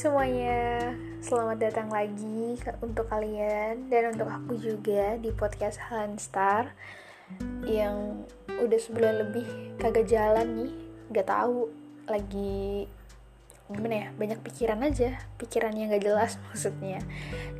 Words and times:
semuanya, 0.00 0.96
selamat 1.20 1.60
datang 1.60 1.92
lagi 1.92 2.56
untuk 2.80 3.04
kalian 3.12 3.92
dan 3.92 4.16
untuk 4.16 4.32
aku 4.32 4.56
juga 4.56 5.20
di 5.20 5.28
podcast 5.28 5.76
Hanstar 5.76 6.72
yang 7.68 8.24
udah 8.48 8.80
sebulan 8.80 9.28
lebih 9.28 9.44
kagak 9.76 10.08
jalan 10.08 10.48
nih, 10.56 10.72
gak 11.12 11.28
tahu 11.28 11.68
lagi 12.08 12.88
gimana 13.68 14.08
ya 14.08 14.08
banyak 14.16 14.40
pikiran 14.40 14.80
aja, 14.88 15.20
pikiran 15.36 15.76
yang 15.76 15.92
gak 15.92 16.08
jelas 16.08 16.40
maksudnya. 16.48 17.04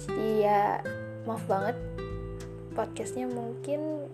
Jadi 0.00 0.40
ya 0.40 0.80
maaf 1.28 1.44
banget. 1.44 1.76
Podcastnya 2.72 3.28
mungkin 3.28 4.08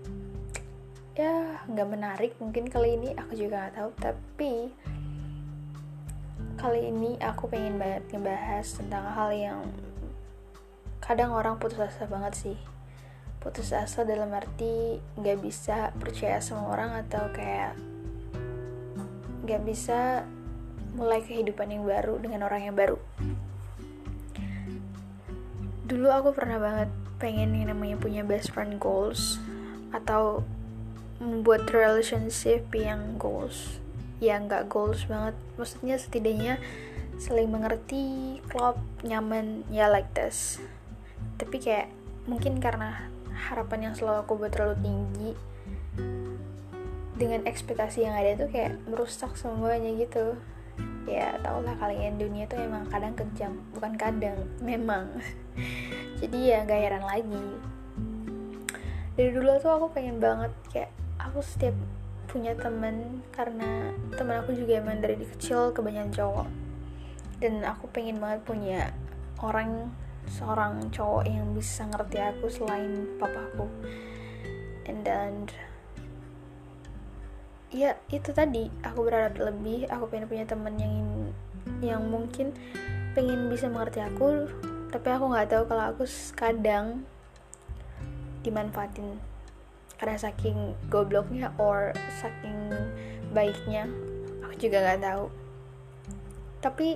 ya 1.14 1.62
nggak 1.70 1.88
menarik 1.94 2.32
mungkin 2.42 2.66
kali 2.66 2.98
ini. 2.98 3.14
Aku 3.14 3.38
juga 3.38 3.70
gak 3.70 3.78
tahu. 3.78 3.90
Tapi 4.02 4.74
kali 6.56 6.88
ini 6.88 7.20
aku 7.20 7.52
pengen 7.52 7.76
banget 7.76 8.08
ngebahas 8.10 8.64
tentang 8.64 9.04
hal 9.12 9.30
yang 9.36 9.60
kadang 11.04 11.30
orang 11.36 11.60
putus 11.60 11.78
asa 11.78 12.08
banget 12.08 12.32
sih. 12.34 12.58
Putus 13.38 13.70
asa 13.76 14.02
dalam 14.02 14.32
arti 14.32 14.98
gak 15.20 15.38
bisa 15.44 15.92
percaya 16.00 16.40
sama 16.40 16.72
orang 16.72 16.96
atau 17.04 17.28
kayak 17.30 17.76
gak 19.44 19.62
bisa 19.62 20.24
mulai 20.96 21.20
kehidupan 21.20 21.76
yang 21.76 21.84
baru 21.84 22.16
dengan 22.18 22.48
orang 22.48 22.72
yang 22.72 22.74
baru. 22.74 22.98
Dulu 25.86 26.08
aku 26.10 26.34
pernah 26.34 26.56
banget 26.56 26.90
pengen 27.20 27.52
yang 27.52 27.70
namanya 27.70 28.00
punya 28.00 28.24
best 28.24 28.50
friend 28.50 28.80
goals 28.80 29.38
atau 29.92 30.42
membuat 31.20 31.68
relationship 31.72 32.68
yang 32.76 33.16
goals 33.16 33.80
ya 34.20 34.40
nggak 34.40 34.68
goals 34.68 35.04
banget 35.08 35.36
maksudnya 35.56 35.96
setidaknya 36.00 36.60
saling 37.16 37.48
mengerti 37.48 38.38
klop 38.52 38.76
nyaman 39.04 39.64
ya 39.72 39.88
like 39.88 40.08
this. 40.12 40.60
Tapi 41.40 41.60
kayak 41.60 41.88
mungkin 42.28 42.60
karena 42.60 43.08
harapan 43.32 43.90
yang 43.90 43.94
selalu 43.96 44.24
aku 44.24 44.32
buat 44.40 44.52
terlalu 44.52 44.76
tinggi 44.80 45.30
dengan 47.16 47.48
ekspektasi 47.48 48.04
yang 48.04 48.12
ada 48.12 48.44
tuh 48.44 48.48
kayak 48.52 48.76
merusak 48.88 49.32
semuanya 49.36 49.92
gitu. 49.96 50.36
Ya 51.08 51.40
tau 51.40 51.64
lah 51.64 51.72
kalian 51.80 52.20
dunia 52.20 52.44
tuh 52.44 52.60
emang 52.60 52.84
kadang 52.92 53.16
kejam 53.16 53.56
bukan 53.72 53.96
kadang 53.96 54.36
memang. 54.68 55.08
Jadi 56.20 56.52
ya 56.52 56.68
gak 56.68 56.80
heran 56.80 57.04
lagi. 57.04 57.46
Dari 59.16 59.32
dulu 59.32 59.56
tuh 59.56 59.72
aku 59.72 59.86
pengen 59.96 60.20
banget 60.20 60.52
kayak 60.68 60.92
aku 61.16 61.40
setiap 61.40 61.72
punya 62.26 62.52
temen 62.58 63.22
karena 63.32 63.94
temen 64.14 64.36
aku 64.42 64.52
juga 64.52 64.82
emang 64.82 65.00
dari 65.00 65.22
kecil 65.22 65.70
kebanyakan 65.72 66.12
cowok. 66.12 66.48
Dan 67.42 67.62
aku 67.62 67.88
pengen 67.90 68.18
banget 68.18 68.40
punya 68.44 68.80
orang 69.42 69.90
seorang 70.26 70.90
cowok 70.90 71.24
yang 71.26 71.54
bisa 71.54 71.86
ngerti 71.86 72.18
aku 72.18 72.50
selain 72.50 73.06
papaku 73.22 73.70
and 74.90 75.06
then 75.06 75.46
ya 77.70 77.94
itu 78.10 78.30
tadi. 78.34 78.70
Aku 78.82 79.06
berharap 79.06 79.38
lebih 79.38 79.86
aku 79.90 80.10
pengen 80.10 80.26
punya 80.26 80.44
temen 80.46 80.74
yang 80.78 80.94
yang 81.82 82.02
mungkin 82.08 82.54
pengen 83.12 83.48
bisa 83.48 83.66
mengerti 83.68 84.00
aku 84.04 84.48
tapi 84.92 85.08
aku 85.10 85.24
nggak 85.28 85.50
tahu 85.50 85.64
kalau 85.66 85.84
aku 85.92 86.04
kadang 86.38 87.04
dimanfaatin 88.46 89.18
karena 89.96 90.16
saking 90.20 90.76
gobloknya 90.92 91.52
or 91.56 91.96
saking 92.20 92.72
baiknya 93.32 93.88
aku 94.44 94.54
juga 94.60 94.84
nggak 94.84 95.02
tahu. 95.04 95.26
Tapi 96.60 96.88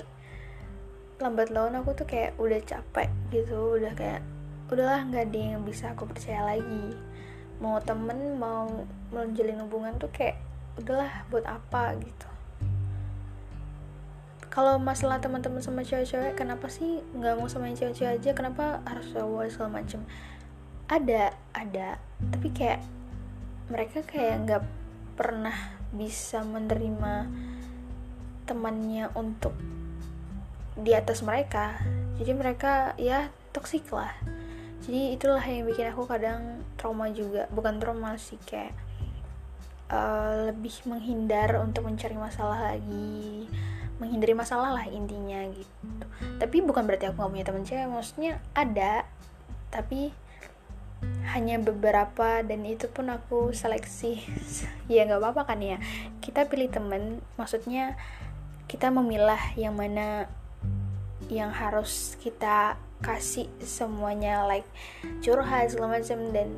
lambat 1.21 1.53
laun 1.53 1.77
aku 1.77 1.93
tuh 1.93 2.09
kayak 2.09 2.37
udah 2.41 2.61
capek 2.65 3.13
gitu 3.29 3.77
udah 3.77 3.93
kayak 3.93 4.25
udahlah 4.73 5.05
nggak 5.05 5.29
ada 5.29 5.41
yang 5.57 5.63
bisa 5.65 5.93
aku 5.93 6.09
percaya 6.09 6.45
lagi. 6.45 6.97
Mau 7.61 7.77
temen 7.85 8.41
mau 8.41 8.89
menjalin 9.13 9.61
hubungan 9.61 10.01
tuh 10.01 10.09
kayak 10.09 10.41
udahlah 10.81 11.29
buat 11.29 11.45
apa 11.45 11.97
gitu. 12.01 12.29
Kalau 14.51 14.83
masalah 14.83 15.23
teman-teman 15.23 15.63
sama 15.63 15.87
cewek-cewek 15.87 16.35
kenapa 16.35 16.67
sih 16.67 17.05
nggak 17.15 17.39
mau 17.39 17.47
sama 17.47 17.71
cewek-cewek 17.71 18.19
aja? 18.19 18.31
Kenapa 18.35 18.83
harus 18.83 19.07
cowok 19.15 19.47
segala 19.47 19.79
macem 19.79 20.03
ada 20.91 21.33
ada. 21.55 22.03
Tapi 22.35 22.51
kayak 22.51 22.83
mereka 23.71 24.03
kayak 24.03 24.37
nggak 24.45 24.63
pernah 25.15 25.55
bisa 25.95 26.43
menerima 26.43 27.31
temannya 28.51 29.07
untuk 29.15 29.55
di 30.75 30.91
atas 30.91 31.23
mereka. 31.23 31.79
Jadi 32.19 32.33
mereka 32.35 32.99
ya 32.99 33.31
toksik 33.55 33.87
lah. 33.95 34.11
Jadi 34.83 35.15
itulah 35.15 35.41
yang 35.47 35.71
bikin 35.71 35.95
aku 35.95 36.11
kadang 36.11 36.67
trauma 36.75 37.07
juga. 37.15 37.47
Bukan 37.55 37.79
trauma 37.79 38.19
sih 38.19 38.41
kayak 38.43 38.75
uh, 39.95 40.51
lebih 40.51 40.75
menghindar 40.91 41.63
untuk 41.63 41.87
mencari 41.87 42.19
masalah 42.19 42.75
lagi. 42.75 43.47
Menghindari 44.03 44.35
masalah 44.35 44.75
lah 44.75 44.87
intinya 44.91 45.45
gitu. 45.55 46.05
Tapi 46.41 46.57
bukan 46.65 46.89
berarti 46.89 47.07
aku 47.07 47.23
gak 47.23 47.31
punya 47.31 47.47
teman 47.47 47.63
cewek. 47.63 47.87
Maksudnya 47.87 48.33
ada 48.57 49.07
tapi 49.71 50.11
hanya 51.31 51.63
beberapa 51.63 52.43
dan 52.43 52.67
itu 52.67 52.91
pun 52.91 53.09
aku 53.09 53.55
seleksi. 53.55 54.21
Ya 54.91 55.07
nggak 55.07 55.23
apa-apa 55.23 55.55
kan 55.55 55.63
ya. 55.63 55.79
Kita 56.19 56.51
pilih 56.51 56.67
temen 56.67 57.23
maksudnya 57.39 57.95
kita 58.67 58.91
memilah 58.91 59.55
yang 59.55 59.79
mana 59.79 60.27
yang 61.31 61.55
harus 61.55 62.19
kita 62.19 62.75
kasih 63.01 63.47
semuanya 63.63 64.45
like 64.51 64.67
curhat 65.23 65.71
segala 65.71 66.03
macam 66.03 66.35
dan 66.35 66.53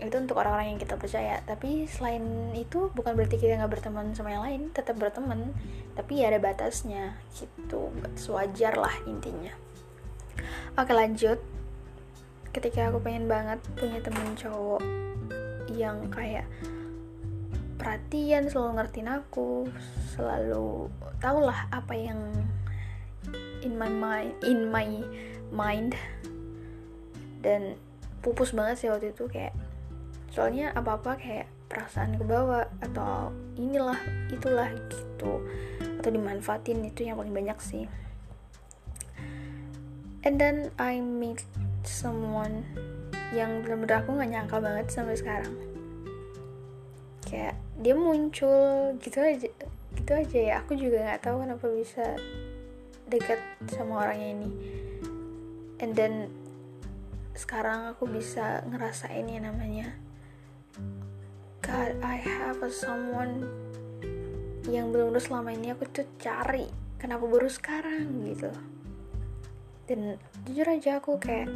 itu 0.00 0.16
untuk 0.16 0.40
orang-orang 0.40 0.74
yang 0.74 0.80
kita 0.80 0.96
percaya. 0.96 1.44
Tapi 1.44 1.84
selain 1.84 2.24
itu 2.56 2.88
bukan 2.96 3.12
berarti 3.12 3.36
kita 3.36 3.60
nggak 3.60 3.78
berteman 3.78 4.16
sama 4.16 4.32
yang 4.32 4.44
lain 4.48 4.72
tetap 4.72 4.96
berteman. 4.96 5.52
Tapi 5.92 6.24
ya 6.24 6.32
ada 6.32 6.40
batasnya 6.40 7.20
gitu. 7.36 7.92
Batas 8.00 8.26
wajar 8.32 8.80
lah 8.80 8.96
intinya. 9.04 9.52
Oke 10.80 10.96
lanjut 10.96 11.53
ketika 12.54 12.86
aku 12.88 13.02
pengen 13.02 13.26
banget 13.26 13.58
punya 13.74 13.98
temen 13.98 14.38
cowok 14.38 14.82
yang 15.74 16.06
kayak 16.06 16.46
perhatian 17.74 18.46
selalu 18.46 18.78
ngertiin 18.78 19.10
aku 19.10 19.66
selalu 20.14 20.86
tau 21.18 21.42
lah 21.42 21.66
apa 21.74 21.92
yang 21.98 22.30
in 23.66 23.74
my 23.74 23.90
mind 23.90 24.32
in 24.46 24.70
my 24.70 24.86
mind. 25.50 25.98
Dan 27.42 27.76
pupus 28.22 28.56
banget 28.56 28.86
sih 28.86 28.88
waktu 28.88 29.10
itu 29.12 29.26
kayak 29.28 29.52
soalnya 30.32 30.72
apa 30.72 30.96
apa 30.96 31.18
kayak 31.18 31.46
perasaan 31.68 32.16
ke 32.16 32.24
bawah 32.24 32.64
atau 32.80 33.34
inilah 33.58 33.98
itulah 34.30 34.70
gitu. 34.88 35.42
Atau 36.00 36.08
dimanfaatin 36.14 36.86
itu 36.86 37.10
yang 37.10 37.18
paling 37.18 37.34
banyak 37.34 37.58
sih. 37.58 37.84
And 40.24 40.40
then 40.40 40.72
I 40.80 41.04
meet 41.04 41.44
someone 41.86 42.64
yang 43.32 43.62
bener-bener 43.62 44.02
aku 44.02 44.16
nggak 44.16 44.30
nyangka 44.30 44.56
banget 44.58 44.86
sampai 44.90 45.16
sekarang. 45.16 45.54
Kayak 47.24 47.56
dia 47.80 47.94
muncul 47.96 48.94
gitu 49.00 49.18
aja 49.20 49.48
gitu 49.94 50.12
aja 50.12 50.38
ya. 50.38 50.54
Aku 50.64 50.74
juga 50.74 51.04
nggak 51.04 51.22
tahu 51.24 51.36
kenapa 51.44 51.66
bisa 51.70 52.16
dekat 53.08 53.40
sama 53.70 54.06
orangnya 54.06 54.28
ini. 54.34 54.50
And 55.82 55.92
then 55.92 56.30
sekarang 57.34 57.90
aku 57.90 58.06
bisa 58.06 58.62
ngerasain 58.70 59.26
yang 59.26 59.50
namanya 59.50 59.90
God 61.64 61.98
I 62.04 62.22
have 62.22 62.62
a 62.62 62.70
someone 62.70 63.42
yang 64.70 64.94
benar-benar 64.94 65.20
selama 65.20 65.50
ini 65.50 65.74
aku 65.74 65.84
tuh 65.90 66.06
cari 66.22 66.70
kenapa 66.96 67.26
baru 67.26 67.50
sekarang? 67.50 68.06
Gitu. 68.24 68.48
Dan 69.84 70.16
jujur 70.48 70.64
aja 70.64 71.02
aku 71.02 71.20
kayak 71.20 71.50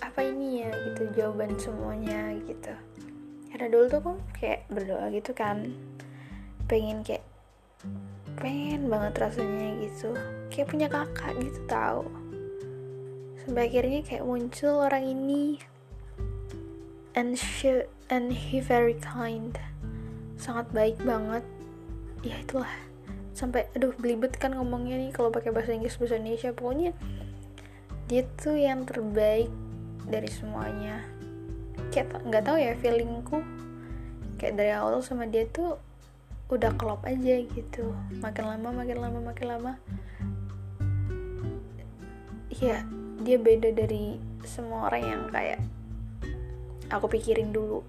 apa 0.00 0.20
ini 0.24 0.64
ya? 0.64 0.70
Gitu 0.72 1.02
jawaban 1.16 1.56
semuanya 1.60 2.34
gitu. 2.44 2.72
Karena 3.52 3.66
dulu 3.68 3.84
tuh 3.88 3.98
aku 4.02 4.12
kayak 4.36 4.66
berdoa 4.72 5.06
gitu 5.12 5.32
kan. 5.36 5.72
Pengen 6.68 7.04
kayak 7.04 7.24
pengen 8.40 8.88
banget 8.88 9.16
rasanya 9.20 9.78
gitu. 9.84 10.16
Kayak 10.48 10.68
punya 10.72 10.86
kakak 10.88 11.36
gitu 11.40 11.60
tahu 11.68 12.04
sampai 13.50 13.66
akhirnya 13.66 14.06
kayak 14.06 14.22
muncul 14.22 14.78
orang 14.78 15.10
ini. 15.10 15.58
And 17.18 17.34
she 17.34 17.82
and 18.06 18.30
he 18.30 18.62
very 18.62 18.94
kind. 19.02 19.58
Sangat 20.38 20.70
baik 20.70 21.02
banget. 21.02 21.42
Ya 22.22 22.38
itulah. 22.38 22.70
Sampai 23.34 23.66
aduh 23.74 23.90
belibet 23.98 24.38
kan 24.38 24.54
ngomongnya 24.54 25.02
nih 25.02 25.10
kalau 25.10 25.34
pakai 25.34 25.50
bahasa 25.50 25.74
Inggris 25.74 25.98
bahasa 25.98 26.22
Indonesia. 26.22 26.54
Pokoknya 26.54 26.94
dia 28.06 28.22
tuh 28.38 28.54
yang 28.54 28.86
terbaik 28.86 29.50
dari 30.08 30.30
semuanya. 30.30 31.04
Kayak 31.90 32.22
nggak 32.22 32.44
tahu 32.46 32.56
ya 32.60 32.72
feelingku 32.78 33.42
kayak 34.40 34.56
dari 34.56 34.72
awal 34.72 35.04
sama 35.04 35.28
dia 35.28 35.44
tuh 35.52 35.76
udah 36.48 36.72
klop 36.80 37.04
aja 37.04 37.44
gitu. 37.44 37.92
Makin 38.24 38.44
lama 38.48 38.72
makin 38.72 38.98
lama 38.98 39.18
makin 39.20 39.46
lama. 39.46 39.72
Ya 42.56 42.82
dia 43.20 43.36
beda 43.36 43.76
dari 43.76 44.16
semua 44.48 44.88
orang 44.88 45.02
yang 45.04 45.22
kayak 45.28 45.60
aku 46.88 47.06
pikirin 47.12 47.52
dulu. 47.52 47.84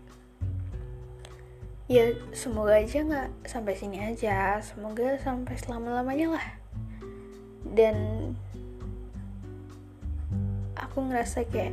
Ya 1.88 2.12
semoga 2.36 2.80
aja 2.80 3.04
nggak 3.04 3.48
sampai 3.48 3.74
sini 3.80 4.04
aja. 4.04 4.60
Semoga 4.60 5.16
sampai 5.24 5.56
selama 5.56 6.04
lamanya 6.04 6.36
lah. 6.36 6.48
Dan 7.63 7.96
aku 10.91 11.07
ngerasa 11.07 11.47
kayak 11.47 11.71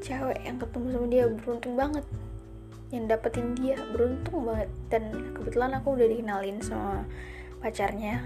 cewek 0.00 0.40
yang 0.48 0.56
ketemu 0.56 0.86
sama 0.96 1.06
dia 1.12 1.24
beruntung 1.28 1.74
banget. 1.76 2.06
Yang 2.88 3.04
dapetin 3.12 3.52
dia 3.52 3.76
beruntung 3.92 4.48
banget. 4.48 4.72
Dan 4.88 5.12
kebetulan 5.36 5.76
aku 5.76 6.00
udah 6.00 6.08
dikenalin 6.08 6.64
sama 6.64 7.04
pacarnya. 7.60 8.24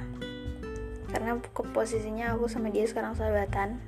Karena 1.10 1.34
ke 1.42 1.62
posisinya 1.74 2.38
aku 2.38 2.46
sama 2.46 2.70
dia 2.70 2.86
sekarang 2.86 3.18
sahabatan. 3.18 3.82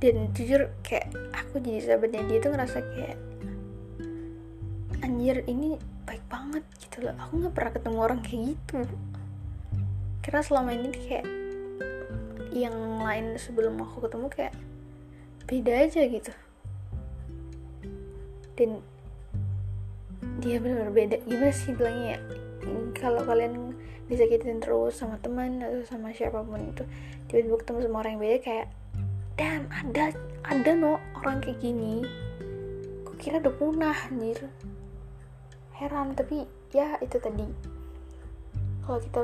Dan 0.00 0.32
jujur 0.32 0.72
kayak 0.80 1.12
aku 1.36 1.60
jadi 1.60 1.92
sahabatnya 1.92 2.24
dia 2.32 2.38
tuh 2.40 2.50
ngerasa 2.56 2.78
kayak 2.96 3.20
anjir 5.04 5.44
ini 5.44 5.76
baik 6.08 6.24
banget 6.32 6.64
gitu 6.80 7.04
loh. 7.04 7.14
Aku 7.28 7.44
nggak 7.44 7.52
pernah 7.52 7.72
ketemu 7.76 7.98
orang 8.00 8.20
kayak 8.24 8.56
gitu. 8.56 8.88
Karena 10.24 10.40
selama 10.40 10.72
ini 10.72 10.88
kayak 10.96 11.41
yang 12.52 13.00
lain 13.00 13.40
sebelum 13.40 13.80
aku 13.80 14.04
ketemu 14.04 14.26
kayak 14.28 14.54
beda 15.48 15.72
aja 15.88 16.02
gitu. 16.06 16.32
Dan 18.54 18.84
dia 20.44 20.60
benar-benar 20.60 20.92
beda. 20.92 21.16
Gimana 21.24 21.52
sih 21.52 21.72
bilangnya 21.72 22.06
ya? 22.14 22.18
Kalau 22.94 23.24
kalian 23.26 23.74
disakitin 24.06 24.60
terus 24.60 25.00
sama 25.00 25.16
teman 25.18 25.64
atau 25.64 25.82
sama 25.88 26.12
siapa 26.12 26.44
pun 26.44 26.60
itu 26.60 26.84
tiba-tiba 27.26 27.56
ketemu 27.64 27.78
sama 27.88 27.96
orang 28.04 28.12
yang 28.12 28.22
beda 28.22 28.38
kayak 28.44 28.68
dan 29.40 29.60
ada 29.72 30.04
ada 30.44 30.70
no 30.76 31.00
orang 31.16 31.40
kayak 31.40 31.58
gini. 31.64 32.04
Kok 33.08 33.16
kira 33.16 33.40
udah 33.40 33.54
punah 33.56 33.98
anjir. 34.12 34.46
Heran 35.74 36.12
tapi 36.12 36.44
ya 36.70 37.00
itu 37.00 37.16
tadi. 37.16 37.48
Kalau 38.84 38.98
kita 39.00 39.20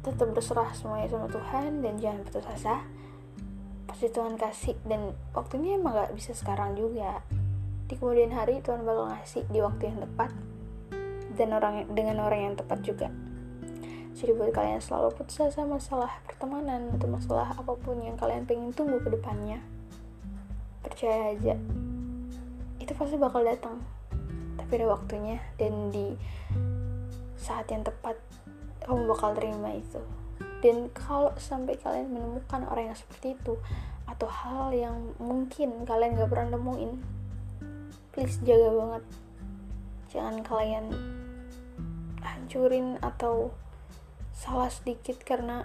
tetap 0.00 0.32
berserah 0.32 0.72
semuanya 0.72 1.12
sama 1.12 1.28
Tuhan 1.28 1.84
dan 1.84 1.94
jangan 2.00 2.20
putus 2.24 2.46
asa. 2.48 2.84
Pasti 3.84 4.06
Tuhan 4.08 4.40
kasih 4.40 4.76
dan 4.86 5.12
waktunya 5.36 5.76
emang 5.76 5.96
gak 5.96 6.14
bisa 6.16 6.32
sekarang 6.32 6.78
juga. 6.78 7.20
Di 7.90 7.98
kemudian 7.98 8.32
hari 8.32 8.62
Tuhan 8.62 8.86
bakal 8.86 9.10
ngasih 9.12 9.44
di 9.50 9.58
waktu 9.60 9.90
yang 9.90 9.98
tepat 10.00 10.30
dan 11.34 11.48
orang 11.52 11.90
dengan 11.90 12.22
orang 12.24 12.52
yang 12.52 12.54
tepat 12.56 12.80
juga. 12.86 13.08
Jadi 14.14 14.36
buat 14.36 14.52
kalian 14.52 14.82
selalu 14.82 15.16
putus 15.16 15.40
asa 15.40 15.64
masalah 15.64 16.20
pertemanan 16.28 16.92
atau 16.96 17.08
masalah 17.08 17.56
apa 17.56 17.72
pun 17.78 17.96
yang 18.04 18.20
kalian 18.20 18.44
pengen 18.44 18.74
tunggu 18.74 19.00
ke 19.00 19.08
depannya 19.08 19.62
percaya 20.80 21.32
aja 21.36 21.54
itu 22.80 22.92
pasti 22.96 23.16
bakal 23.20 23.44
datang. 23.46 23.78
Tapi 24.58 24.70
ada 24.80 24.92
waktunya 24.92 25.38
dan 25.60 25.94
di 25.94 26.16
saat 27.38 27.68
yang 27.70 27.86
tepat 27.86 28.18
kamu 28.90 29.06
bakal 29.06 29.30
terima 29.38 29.70
itu. 29.70 30.02
Dan 30.58 30.90
kalau 30.90 31.30
sampai 31.38 31.78
kalian 31.78 32.10
menemukan 32.10 32.66
orang 32.66 32.90
yang 32.90 32.98
seperti 32.98 33.38
itu 33.38 33.54
atau 34.10 34.26
hal 34.26 34.74
yang 34.74 35.14
mungkin 35.22 35.86
kalian 35.86 36.18
gak 36.18 36.26
pernah 36.26 36.58
nemuin 36.58 36.98
please 38.10 38.42
jaga 38.42 38.74
banget. 38.74 39.04
Jangan 40.10 40.36
kalian 40.42 40.86
hancurin 42.18 42.98
atau 42.98 43.54
salah 44.34 44.66
sedikit 44.66 45.22
karena 45.22 45.62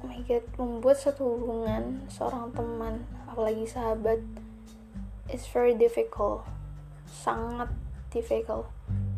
oh 0.00 0.06
my 0.06 0.22
god 0.30 0.46
membuat 0.54 1.02
satu 1.02 1.26
hubungan 1.26 2.06
seorang 2.06 2.54
teman 2.54 3.02
apalagi 3.26 3.66
sahabat 3.66 4.22
is 5.26 5.42
very 5.50 5.74
difficult. 5.74 6.46
Sangat 7.10 7.74
difficult 8.14 8.70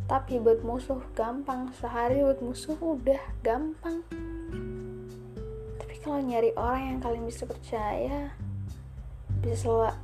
tapi 0.09 0.41
buat 0.41 0.65
musuh 0.65 1.05
gampang. 1.13 1.69
Sehari 1.77 2.25
buat 2.25 2.41
musuh 2.41 2.81
udah 2.81 3.21
gampang. 3.45 4.01
Tapi 5.77 5.95
kalau 6.01 6.25
nyari 6.25 6.57
orang 6.57 6.97
yang 6.97 6.99
kalian 7.05 7.29
bisa 7.29 7.45
percaya 7.45 8.33
bisa 9.39 9.71
selalu 9.71 9.95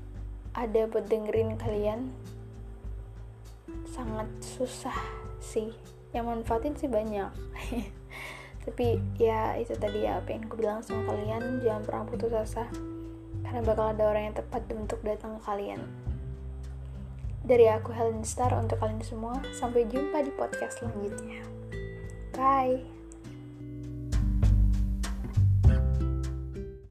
ada 0.55 0.87
buat 0.87 1.11
dengerin 1.11 1.59
kalian 1.59 2.13
sangat 3.89 4.29
susah 4.45 4.95
sih. 5.41 5.73
Yang 6.13 6.25
manfaatin 6.31 6.77
sih 6.77 6.87
banyak. 6.87 7.33
Tapi 8.69 9.01
ya 9.19 9.57
itu 9.57 9.75
tadi 9.75 10.05
ya 10.07 10.21
apa 10.21 10.37
yang 10.37 10.47
aku 10.47 10.61
bilang 10.61 10.85
sama 10.85 11.03
kalian 11.11 11.65
jangan 11.65 11.83
pernah 11.83 12.05
putus 12.07 12.33
asa. 12.37 12.69
Karena 13.41 13.65
bakal 13.65 13.97
ada 13.97 14.05
orang 14.13 14.31
yang 14.31 14.37
tepat 14.37 14.69
untuk 14.77 15.01
datang 15.01 15.41
ke 15.41 15.43
kalian 15.49 15.81
dari 17.45 17.69
aku 17.69 17.93
Helen 17.93 18.25
Star 18.25 18.57
untuk 18.57 18.81
kalian 18.81 19.05
semua. 19.05 19.37
Sampai 19.55 19.85
jumpa 19.87 20.25
di 20.25 20.33
podcast 20.33 20.81
selanjutnya. 20.81 21.45
Bye. 22.35 22.94